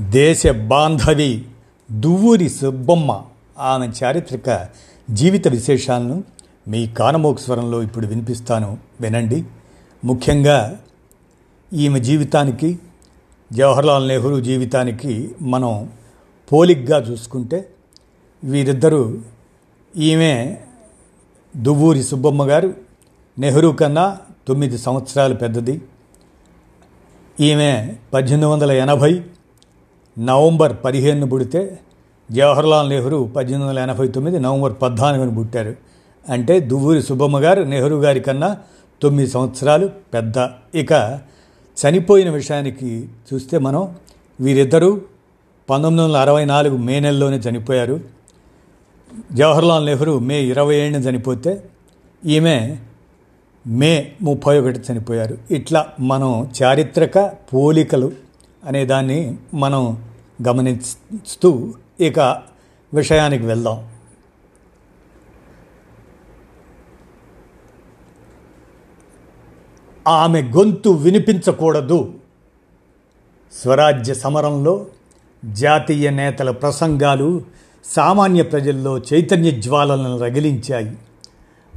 దేశ 0.00 0.46
బాంధవి 0.46 1.44
దువ్వూరి 1.90 2.48
సుబ్బమ్మ 2.48 3.22
ఆమె 3.58 3.90
చారిత్రక 4.04 4.68
జీవిత 5.10 5.48
విశేషాలను 5.48 6.24
మీ 6.68 6.86
కానమోక 6.86 7.38
స్వరంలో 7.38 7.82
ఇప్పుడు 7.82 8.06
వినిపిస్తాను. 8.06 8.78
వినండి. 9.00 9.44
ముఖ్యంగా 10.04 10.80
ఈమె 11.72 12.00
జీవితానికి 12.00 12.78
జవహర్లాల్ 13.52 14.08
నెహ్రూ 14.08 14.40
జీవితానికి 14.40 15.34
మనం 15.42 15.90
పోలిగ్గా 16.52 16.98
చూసుకుంటే 16.98 17.68
వీరిద్దరూ 18.44 19.18
ఈమె 19.96 20.58
దువ్వూరి 21.56 22.02
సుబ్బమ్మ 22.02 22.44
గారు 22.44 22.74
నెహ్రూ 23.38 23.72
కన్నా 23.72 24.18
తొమ్మిది 24.48 24.78
సంవత్సరాలు 24.78 25.34
పెద్దది. 25.34 25.82
ఈమె 27.40 27.94
పద్దెనిమిది 28.14 28.46
వందల 28.46 28.70
ఎనభై 28.70 29.24
నవంబర్ 30.18 30.76
పదిహేను 30.84 31.26
పుడితే 31.26 31.78
జవహర్లాల్ 32.30 32.90
నెహ్రూ 32.90 33.24
పద్దెనిమిది 33.24 33.68
వందల 33.68 33.78
ఎనభై 33.78 34.08
తొమ్మిది 34.08 34.40
నవంబర్ 34.40 34.72
పద్నాలుగుని 34.82 35.34
పుట్టారు. 35.34 35.76
అంటే 36.28 36.60
దువ్వూరి 36.60 37.02
సుబ్బమ్మ 37.02 37.38
గారు 37.38 37.62
నెహ్రూ 37.62 38.00
గారి 38.00 38.20
కన్నా 38.20 38.56
తొమ్మిది 39.02 39.30
సంవత్సరాలు 39.30 39.90
పెద్ద. 40.14 40.48
ఇక 40.74 41.20
చనిపోయిన 41.78 42.30
విషయానికి 42.30 43.08
చూస్తే 43.34 43.58
మనం 43.58 43.94
వీరిద్దరూ 44.40 45.00
పంతొమ్మిది 45.70 46.04
వందల 46.04 46.16
అరవై 46.16 46.44
నాలుగు 46.44 46.76
మే 46.76 47.00
నెలలోనే 47.00 47.36
చనిపోయారు. 47.36 48.00
జవహర్లాల్ 49.32 49.86
నెహ్రూ 49.86 50.18
మే 50.18 50.42
ఇరవై 50.42 50.76
ఏడున 50.76 50.96
చనిపోతే 50.96 51.62
ఈమె 52.26 52.76
మే 53.66 54.12
ముప్పై 54.22 54.60
ఒకటి 54.60 54.80
చనిపోయారు. 54.92 55.38
ఇట్లా 55.50 55.86
మనం 56.00 56.50
చారిత్రక 56.62 57.18
పోలికలు 57.54 58.12
అనే 58.66 58.84
దాన్ని 58.84 59.36
మనం 59.54 60.02
గమనిస్తూ 60.46 61.74
ఇక 62.00 62.18
విషయానికి 62.94 63.46
వెళ్దాం. 63.46 63.88
ఆమె 70.08 70.42
గొంతు 70.42 70.90
వినిపించకూడదు. 70.90 72.12
స్వరాజ్య 73.62 74.14
సమరంలో 74.14 74.86
జాతీయ 75.44 76.10
నేతల 76.10 76.50
ప్రసంగాలు 76.50 77.42
సామాన్య 77.84 78.42
ప్రజల్లో 78.42 78.98
చైతన్య 78.98 79.50
జ్వాలలను 79.50 80.18
రగిలించాయి. 80.18 80.98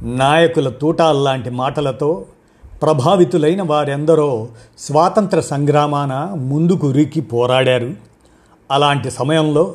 నాయకుల 0.02 0.68
తూటాల్లాంటి 0.68 1.50
మాటలతో 1.50 2.26
ప్రభావితులైన 2.82 3.62
వారెందరో 3.62 4.48
స్వాతంత్ర 4.78 5.40
సంగ్రామాన 5.40 6.34
ముందుకు 6.34 6.90
రికి 6.90 7.20
పోరాడారు. 7.20 8.11
అలాంటి 8.72 9.10
సమయంలో 9.10 9.74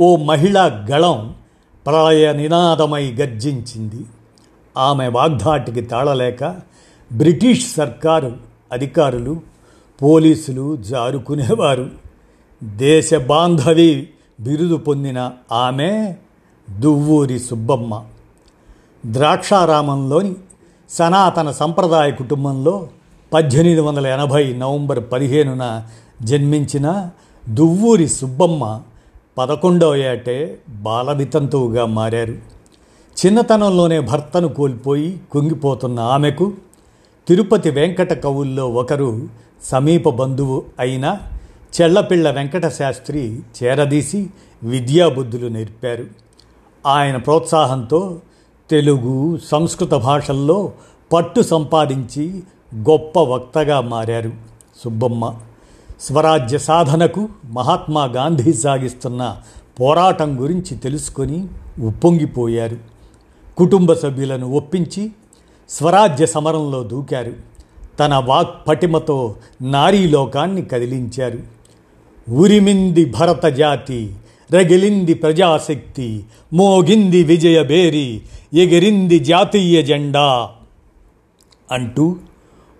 ఓ 0.00 0.16
మహిళా 0.16 0.64
గళం 0.90 1.34
ప్రళయ 1.86 2.32
నినాదమై 2.32 3.12
గర్జించింది. 3.12 4.04
ఆమె 4.76 5.08
వాగ్దాటికి 5.08 5.80
తాళలేక 5.80 6.56
బ్రిటిష్ 7.12 7.74
సర్కారు 7.74 8.36
అధికారులు 8.72 9.40
పోలీసులు 10.02 10.76
జారుకునేవారు. 10.76 11.90
దేశ 12.62 13.14
బాంధవి 13.14 14.08
బిరుదు 14.40 14.76
పొందిన 14.76 15.30
ఆమె 15.52 16.14
దువ్వూరి 16.78 17.38
సుబ్బమ్మ. 17.38 18.04
ద్రాక్షారామంలోని 19.06 20.34
సనాతన 20.90 21.50
సంప్రదాయ 21.50 22.10
కుటుంబంలో 22.10 22.88
పద్దెనిమిది 23.32 23.80
వందల 23.80 24.06
ఎనభై 24.06 24.52
నవంబర్ 24.52 25.12
పదిహేనున 25.12 25.82
జన్మించిన 26.22 27.10
దువ్వూరి 27.48 28.08
సుబ్బమ్మ 28.08 28.80
పదకొండవ 29.38 29.94
ఏటే 29.96 30.58
బాలవితంతువుగా 30.68 31.86
మారారు. 31.86 32.32
చిన్నతనంలోనే 33.26 34.00
భర్తను 34.00 34.48
కోల్పోయి 34.48 35.20
కుంగిపోతున్న 35.30 36.00
ఆమెకు 36.00 36.52
తిరుపతి 37.28 37.70
వెంకట 37.70 38.12
కవుల్లో 38.12 38.70
ఒకరు 38.70 39.28
సమీప 39.62 40.08
బంధువు 40.08 40.64
అయిన 40.78 41.16
చెళ్ళపిళ్ళ 41.80 42.30
వెంకట 42.30 42.68
శాస్త్రి 42.68 43.40
చేరదీసి 43.62 44.30
విద్యాబుద్ధులు 44.62 45.48
నేర్పారు. 45.48 46.04
ఆయన 46.86 47.16
ప్రోత్సాహంతో 47.16 48.20
తెలుగు 48.70 49.38
సంస్కృత 49.50 49.94
భాషల్లో 49.94 50.72
పట్టు 51.12 51.40
సంపాదించి 51.40 52.42
గొప్ప 52.76 53.18
వక్తగా 53.20 53.80
మారారు 53.80 54.32
సుబ్బమ్మ. 54.84 55.34
స్వరాజ్య 56.00 56.58
సాధనకు 56.58 57.28
మహాత్మా 57.44 58.04
గాంధీ 58.04 58.52
సాగిస్తున్న 58.52 59.36
పోరాటం 59.80 60.40
గురించి 60.40 60.76
తెలుసుకొని 60.76 61.46
ఉప్పొంగిపోయారు. 61.80 62.76
కుటుంబ 63.56 63.92
సభ్యులను 63.92 64.52
ఒప్పించి 64.52 65.12
స్వరాజ్య 65.68 66.26
సమరంలో 66.26 66.82
దూకారు. 66.82 67.32
తన 68.00 68.14
వాక్పటిమతో 68.14 69.34
నారీలోకాన్ని 69.62 70.62
కదిలించారు. 70.62 71.38
ఉరిమింది 72.30 73.04
భరత 73.04 73.46
జాతి 73.46 74.16
రగిలింది 74.54 75.14
ప్రజాశక్తి 75.14 76.24
మోగింది 76.52 77.22
విజయ 77.22 77.62
బేరి 77.62 78.22
ఎగిరింది 78.54 79.18
జాతీయ 79.18 79.82
జెండా 79.82 80.50
అంటూ 81.72 82.16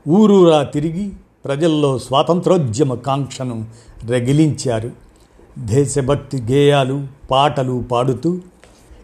ఊరూరా 0.09 0.63
తిరిగి 0.63 1.13
ప్రజల్లో 1.45 1.99
స్వాతంత్రోద్యమ 1.99 2.95
కాంక్షను 2.95 3.65
రగిలించారు. 4.09 4.91
దేశభక్తి 5.59 6.43
గేయాలు 6.43 7.07
పాటలు 7.31 7.85
పాడుతూ 7.93 8.39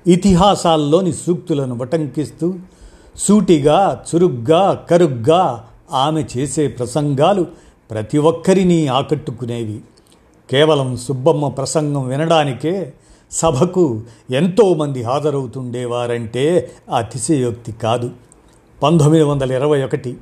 ఇతిహాసాల్లోని 0.07 1.13
సూక్తులను 1.13 1.77
వటంకిస్తూ 1.77 2.55
సూటిగా 3.17 4.05
చురుగ్గా 4.11 4.87
కరుగ్గా 4.91 5.67
ఆమె 5.93 6.25
చేసే 6.37 6.69
ప్రసంగాలు 6.69 7.47
ప్రతి 7.91 8.19
ఒక్కరినీ 8.19 8.87
ఆకట్టుకునేవి. 8.87 9.81
కేవలం 10.51 10.97
సుబ్బమ్మ 10.97 11.49
ప్రసంగం 11.49 12.09
వినడానికే 12.09 12.93
సభకు 13.31 14.03
ఎంతోమంది 14.31 15.03
హాజరవుతుండేవారంటే 15.03 16.71
అతిశయోక్తి 16.97 17.73
కాదు. 17.73 18.11
పంతొమ్మిది 18.83 19.25
వందల 19.25 19.53
ఇరవై 19.53 19.83
ఒకటి 19.83 20.17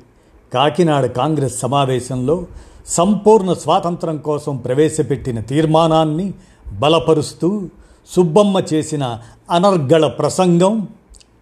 కాకినాడ 0.53 1.05
కాంగ్రెస్ 1.05 1.59
సమావేశంలో 1.59 2.47
సంపూర్ణ 2.87 3.53
స్వాతంత్రం 3.53 4.17
కోసం 4.17 4.57
ప్రవేశపెట్టిన 4.57 5.39
తీర్మానాన్ని 5.39 6.33
బలపరుస్తూ 6.73 7.69
సుబ్బమ్మ 8.09 8.61
చేసిన 8.73 9.19
అనర్గళ 9.51 10.07
ప్రసంగం 10.07 10.87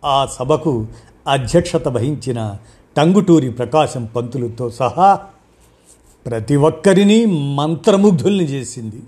ఆ 0.06 0.26
సభకు 0.26 0.86
అధ్యక్షత 1.28 1.88
వహించిన 1.88 2.56
టంగుటూరి 2.98 3.52
ప్రకాశం 3.52 4.06
పంతులతో 4.06 4.70
సహా 4.70 5.20
ప్రతి 6.26 6.56
ఒక్కరిని 6.56 7.26
మంత్రముగ్ధుల్ని 7.56 8.44
చేసింది. 8.44 9.02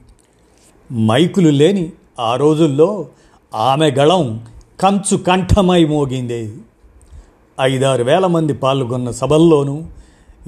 మైకులు 0.93 1.49
లేని 1.49 1.91
ఆ 2.19 2.35
రోజుల్లో 2.35 3.07
ఆమె 3.55 3.91
గళం 3.91 4.45
కంచు 4.81 5.17
కంఠమై 5.17 5.85
మోగిందే. 5.85 6.51
ఐదారు 7.61 8.03
వేల 8.03 8.27
మంది 8.27 8.53
పాల్గొన్న 8.53 9.11
సభల్లోనూ 9.11 9.83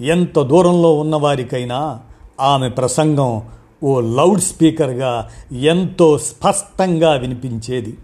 ఎంత 0.02 0.42
దూరంలో 0.42 1.00
ఉన్నవారికైనా 1.00 2.00
ఆమె 2.42 2.70
ప్రసంగం 2.70 3.42
ఓ 3.84 4.00
లౌడ్ 4.00 4.42
స్పీకర్గా 4.42 5.30
ఎంతో 5.52 6.18
స్పష్టంగా 6.18 7.12
వినిపించేది. 7.12 7.98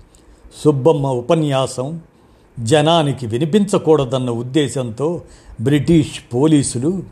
సుబ్బమ్మ 0.64 1.08
ఉపన్యాసం 1.08 2.02
జనానికి 2.60 3.28
వినిపించకూడదన్న 3.28 4.30
ఉద్దేశంతో 4.30 5.22
బ్రిటిష్ 5.62 6.34
పోలీసులు 6.34 7.04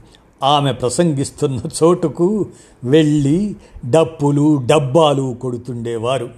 ఆమె 0.44 0.72
ప్రసంగిస్తున్న 0.72 1.60
చోటుకు 1.84 2.46
వెళ్ళి 2.84 3.56
డప్పులు 3.90 4.62
డబ్బాలు 4.66 5.36
కొడుతుండేవారు. 5.42 6.30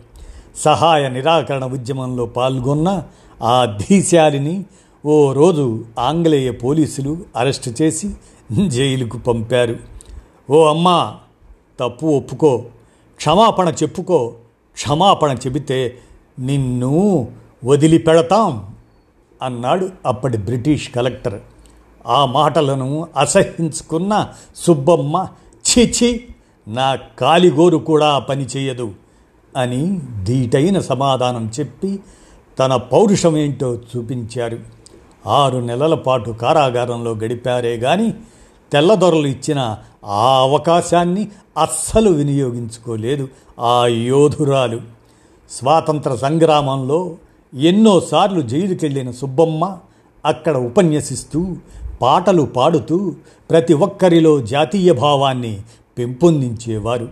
సహాయ 0.55 1.09
నిరాకరణ 1.09 1.65
ఉద్యమంలో 1.65 2.25
పాల్గొన్న 2.25 3.03
ఆ 3.43 3.77
ధీశాలిని 3.89 4.65
ఓ 5.05 5.33
రోజు 5.33 5.85
ఆంగ్లేయ 5.99 6.51
పోలీసులు 6.51 7.17
అరెస్టు 7.35 7.73
చేసి 7.81 8.13
జైలుకు 8.67 9.17
పంపారు. 9.17 9.75
ఓ 10.49 10.65
అమ్మా 10.65 11.17
తప్పు 11.79 12.05
ఒప్పుకో. 12.05 12.57
క్షమాపణ 13.17 13.69
చెప్పుకో. 13.69 14.33
క్షమాపణ 14.73 15.37
చెబితే 15.45 15.97
నిన్ను 16.39 17.27
వదిలిపెడతాం 17.65 18.75
అన్నాడు 19.41 19.89
అప్పటి 20.05 20.37
బ్రిటిష్ 20.37 20.89
కలెక్టర్. 20.89 21.39
ఆ 22.07 22.25
మాటలను 22.25 23.07
అసహించుకున్న 23.17 24.29
సుబ్బమ్మ 24.55 25.27
చిచి 25.55 26.25
నా 26.67 26.95
కాలిగోరు 26.95 27.77
కూడా 27.77 28.19
పని 28.19 28.45
చేయదు 28.45 28.91
అని 29.57 30.01
ధీటైన 30.23 30.79
సమాధానం 30.79 31.51
చెప్పి 31.59 31.99
తన 32.59 32.75
పౌరుషమేంటో 32.75 33.75
చూపించారు. 33.75 34.59
ఆరు 35.27 35.57
నెలల 35.57 35.95
పాటు 35.95 36.31
కారాగారంలో 36.31 37.11
గడిపారే 37.11 37.77
కానీ 37.77 38.13
తెల్లదొరలు 38.71 39.27
ఇచ్చిన 39.27 39.77
ఆ 40.05 40.39
అవకాశాన్ని 40.39 41.27
అస్సలు 41.61 42.09
వినియోగించుకోలేదు 42.09 43.27
ఆ 43.59 43.85
యోధురాలు. 43.85 44.81
స్వాతంత్ర 45.51 46.15
సంగ్రామంలో 46.15 47.15
ఎన్నోసార్లు 47.59 48.41
జైలుకెళ్ళిన 48.41 49.11
సుబ్బమ్మ 49.11 49.77
అక్కడ 50.25 50.57
ఉపన్యసిస్తూ 50.57 51.55
పాటలు 52.01 52.41
పాడుతూ 52.41 53.13
ప్రతి 53.49 53.73
ఒక్కరిలో 53.73 54.41
జాతీయ 54.41 54.91
భావాన్ని 54.93 55.61
పెంపొందించేవారు. 55.97 57.09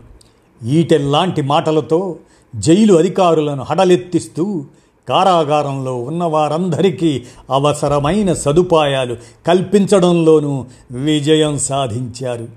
ఈటెల్లాంటి 0.64 1.42
మాటలతో 1.42 2.18
జైలు 2.56 2.94
అధికారులను 2.94 3.66
హడలెత్తిస్తూ 3.70 4.66
కారాగారంలో 5.10 5.98
ఉన్నవారందరికీ 5.98 7.24
అవసరమైన 7.52 8.34
సదుపాయాలు 8.34 9.18
కల్పించడంలోనూ 9.48 10.66
విజయం 10.92 11.58
సాధించారు. 11.58 12.48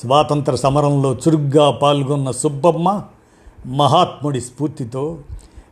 స్వాతంత్ర 0.00 0.54
సమరంలో 0.54 1.12
చురుగ్గా 1.14 1.70
పాల్గొన్న 1.70 2.30
సుబ్బమ్మ 2.30 3.02
మహాత్ముడి 3.66 4.40
స్ఫూర్తితో 4.40 5.18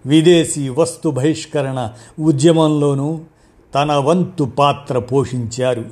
విదేశీ 0.07 0.69
వస్తు 0.69 1.09
బహిష్కరణ 1.09 1.91
ఉద్యమంలోనూ 2.21 3.21
తన 3.75 3.93
వంతు 3.93 4.45
పాత్ర 4.45 4.99
పోషించారు. 4.99 5.85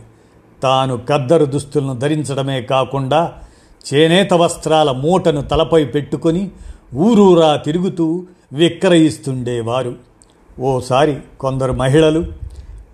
తాను 0.62 0.96
కద్దరు 0.96 1.44
దుస్తులను 1.44 1.98
ధరించడమే 1.98 2.62
కాకుండా 2.62 3.32
చేనేత 3.92 4.34
వస్త్రాల 4.34 4.90
మూటను 4.90 5.42
తలపై 5.42 5.84
పెట్టుకొని 5.84 6.50
ఊరూరా 6.94 7.56
తిరుగుతూ 7.56 8.22
విక్రయిస్తుండేవారు. 8.52 9.94
ఓసారి 10.60 11.16
కొందరు 11.40 11.72
మహిళలు 11.72 12.24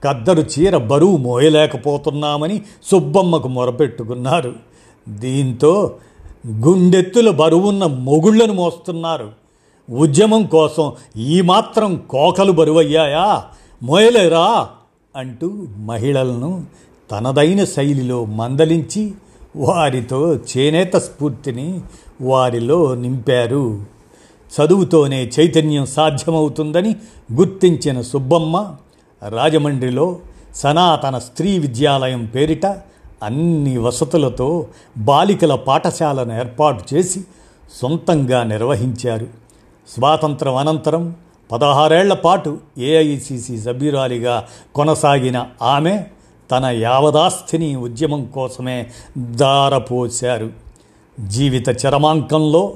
కద్దరు 0.04 0.40
చీర 0.40 0.76
బరువు 0.76 1.16
మోయలేకపోతున్నామని 1.16 2.62
సుబ్బమ్మకు 2.84 3.48
మొరపెట్టుకున్నారు. 3.48 4.54
దీంతో 5.08 5.96
గుండెత్తుల 6.48 7.30
బరువున్న 7.30 7.86
మొగుళ్ళను 7.86 8.52
మోస్తున్నారు. 8.52 9.32
ఉద్యమం 9.90 10.46
కోసం 10.46 10.92
ఈ 11.16 11.40
మాత్రం 11.40 12.02
కోకలు 12.10 12.52
బరువయ్యాయా? 12.52 13.44
మోయలేరా? 13.82 14.68
అంటూ 15.16 15.66
మహిళలను 15.78 16.64
తనదైన 17.10 17.64
శైలిలో 17.64 18.24
మందలించి 18.24 19.12
వారితో 19.56 20.34
చేనేత 20.34 20.96
స్ఫూర్తిని 20.96 21.80
వారిలో 22.20 22.94
నింపారు. 22.94 23.84
చదువుతోనే 24.56 25.30
చైతన్యం 25.40 25.86
సాధ్యమవుతుందని 25.86 26.96
గుర్తించిన 27.34 28.00
సుబ్బమ్మ 28.00 28.76
రాజమండ్రిలో 29.28 30.16
సనాతన 30.54 31.18
స్త్రీ 31.18 31.58
విద్యాలయం 31.58 32.24
పేరిట 32.24 32.66
అన్ని 33.22 33.78
వసతులతో 33.78 34.66
బాలికల 34.98 35.54
పాఠశాలను 35.54 36.38
ఏర్పాటు 36.38 36.94
చేసి 36.94 37.20
సొంతంగా 37.82 38.42
నిర్వహించారు. 38.42 39.26
స్వాతంత్రం 39.94 40.56
అనంతరం 40.56 41.14
పదహారేళ్ళ 41.52 42.14
పాటు 42.14 42.58
ఏఐసిసి 42.78 43.58
సభ్యురాలిగా 43.58 44.44
కొనసాగిన 44.74 45.46
ఆమె 45.62 46.04
తన 46.50 46.64
యావదాస్తిని 46.64 47.76
ఉద్యమం 47.76 48.26
కోసమే 48.26 48.86
దారపోశారు. 49.18 50.50
జీవిత 51.26 51.68
చరమాంకంలో 51.68 52.72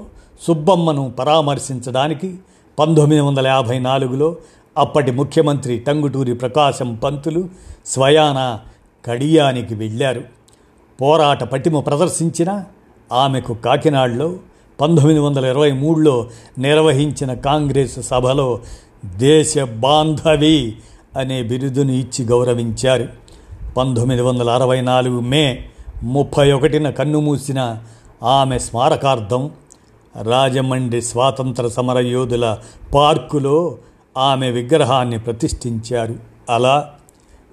సుబ్బమ్మను 0.48 1.12
పరామర్శించడానికి 1.18 2.38
పంతొమ్మిది 2.78 3.20
వందల 3.20 3.46
యాభై 3.46 3.78
నాలుగులో 3.78 4.36
అప్పటి 4.78 5.10
ముఖ్యమంత్రి 5.10 5.78
టంగుటూరి 5.78 6.34
ప్రకాశం 6.34 6.94
పంతులు 6.94 7.48
స్వయాన 7.86 8.60
కడియానికి 9.06 9.74
వెళ్ళారు. 9.74 10.24
పోరాట 11.00 11.44
పటిమ 11.44 11.80
ప్రదర్శించిన 11.80 12.64
ఆమెకు 13.12 13.54
కాకినాడలో 13.54 14.34
పంతొమ్మిది 14.80 15.20
వందల 15.20 15.44
ఇరవై 15.44 15.72
మూడులో 15.72 16.26
నిర్వహించిన 16.58 17.34
కాంగ్రెస్ 17.34 18.02
సభలో 18.02 18.60
దేశ 19.04 19.58
బాంధవి 19.58 20.76
అనే 21.16 21.42
బిరుదును 21.42 21.92
ఇచ్చి 21.92 22.24
గౌరవించారు. 22.24 23.08
పంతొమ్మిది 23.76 24.22
వందల 24.22 24.50
అరవై 24.50 24.80
నాలుగు 24.80 25.20
మే 25.20 25.64
ముప్పై 26.02 26.52
ఒకటిన 26.52 26.90
కన్నుమూసిన 26.90 27.78
ఆమె 28.22 28.58
స్మారకార్థం 28.58 29.50
రాజమండ్రి 30.22 31.02
స్వాతంత్ర 31.02 31.68
సమర 31.68 31.98
యోధుల 31.98 32.58
పార్కులో 32.94 33.78
ఆమె 34.18 34.50
విగ్రహాన్ని 34.50 35.18
ప్రతిష్ఠించారు. 35.18 36.16
అలా 36.50 36.90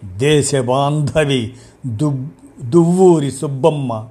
దేశ 0.03 0.55
బాంధవి 0.55 1.53
దు 1.85 2.27
దువ్వూరి 2.63 3.31
సుబ్బమ్మ 3.31 4.07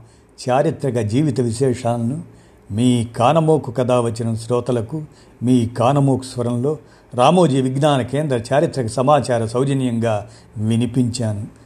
చారిత్రక 0.49 0.99
జీవిత 0.99 1.41
విశేషాలను 1.41 2.23
మీ 2.71 3.05
కానమోకు 3.05 3.71
కథ 3.71 3.93
వచ్చిన 3.93 4.35
శ్రోతలకు 4.35 5.03
మీ 5.43 5.67
కానమోకు 5.67 6.23
స్వరంలో 6.23 6.77
రామోజీ 7.15 7.61
విజ్ఞాన 7.61 8.03
కేంద్ర 8.03 8.41
చారిత్రక 8.53 8.87
సమాచార 8.87 9.47
సౌజన్యంగా 9.47 10.29
వినిపించాను. 10.57 11.66